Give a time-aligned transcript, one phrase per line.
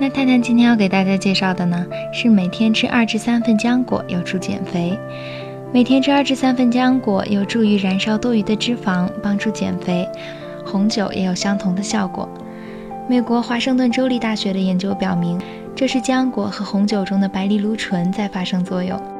[0.00, 4.96] 那探探今天要给大家介绍的呢，是每天吃二至三份浆果有助减肥。
[5.72, 10.08] 每天吃二至三份浆果有助于燃烧多余的脂肪，帮助减肥。
[10.64, 12.28] 红酒也有相同的效果。
[13.08, 15.40] 美国华盛顿州立大学的研究表明，
[15.74, 19.17] 这是浆果和红酒中的白藜芦醇在发生作用。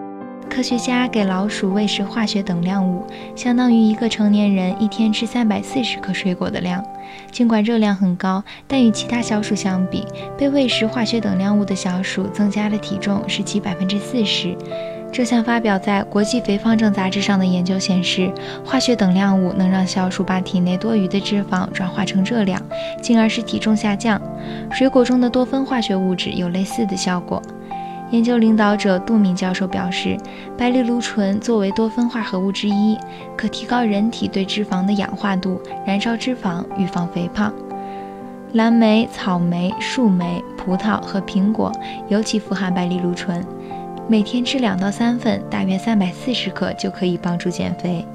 [0.48, 6.84] 科学家给老鼠喂食化学等量物，相当于一个成年人一天吃三百四十克水果的量。
[7.30, 10.05] 尽管热量很高，但与其他小鼠相比，
[10.37, 14.57] 被喂食化学等量物的小鼠增加了体重是其百分之四十。
[15.10, 18.30] 这项发表在《国际肥胖症杂志》上的研究显示，
[18.65, 22.60] 化学等量物能让小鼠把体内多余的脂肪转化成热量，
[23.01, 24.21] 进而使体重下降。
[24.71, 27.40] 水果中的多酚化学物质有类似的效果。
[28.10, 30.16] 研究领导者杜敏教授表示，
[30.56, 32.96] 白藜芦醇作为多酚化合物之一，
[33.37, 37.52] 可提高人体对脂肪的氧化度，燃烧脂肪，预防肥胖。
[38.54, 41.70] 蓝莓、草莓、树莓、葡萄和苹果
[42.09, 43.45] 尤其富含白藜芦醇，
[44.09, 48.06] 每天吃两到三份，大约三百四十克就可以帮助减肥。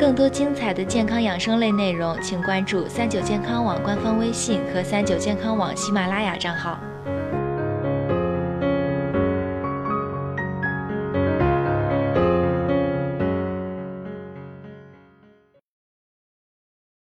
[0.00, 6.80] 更多精彩的健康养生类内容，请关注三九健康网官方微信和三九健康网喜马拉雅账号。